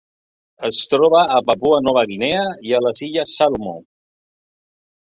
Es 0.69 0.79
troba 0.93 1.21
a 1.35 1.35
Papua 1.51 1.79
Nova 1.89 2.05
Guinea 2.13 2.43
i 2.71 2.75
a 2.79 2.83
les 2.87 3.07
Illes 3.11 3.39
Salomó. 3.43 3.79